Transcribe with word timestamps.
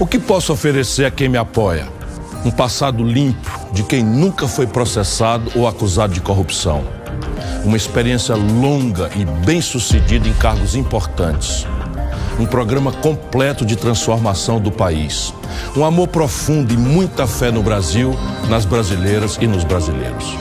O 0.00 0.06
que 0.06 0.18
posso 0.18 0.50
oferecer 0.50 1.04
a 1.04 1.10
quem 1.10 1.28
me 1.28 1.36
apoia? 1.36 1.86
Um 2.42 2.50
passado 2.50 3.04
limpo 3.04 3.50
de 3.70 3.82
quem 3.82 4.02
nunca 4.02 4.48
foi 4.48 4.66
processado 4.66 5.52
ou 5.54 5.68
acusado 5.68 6.14
de 6.14 6.22
corrupção. 6.22 6.82
Uma 7.66 7.76
experiência 7.76 8.34
longa 8.34 9.10
e 9.14 9.26
bem-sucedida 9.44 10.26
em 10.26 10.32
cargos 10.32 10.74
importantes. 10.74 11.66
Um 12.38 12.46
programa 12.46 12.90
completo 12.90 13.62
de 13.62 13.76
transformação 13.76 14.58
do 14.58 14.72
país. 14.72 15.34
Um 15.76 15.84
amor 15.84 16.08
profundo 16.08 16.72
e 16.72 16.78
muita 16.78 17.26
fé 17.26 17.50
no 17.50 17.62
Brasil, 17.62 18.16
nas 18.48 18.64
brasileiras 18.64 19.36
e 19.38 19.46
nos 19.46 19.64
brasileiros. 19.64 20.34